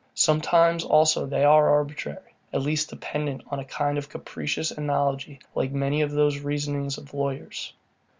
Sometimes 0.15 0.83
also 0.83 1.27
they 1.27 1.43
are 1.43 1.69
arbitrary, 1.69 2.33
at 2.51 2.63
least 2.63 2.89
dependent 2.89 3.43
on 3.51 3.59
a 3.59 3.63
kind 3.65 3.99
of 3.99 4.09
capricious 4.09 4.71
analogy 4.71 5.37
like 5.53 5.71
many 5.71 6.01
of 6.01 6.09
the 6.09 6.41
reasonings 6.43 6.97
of 6.97 7.13
lawyers. 7.13 7.73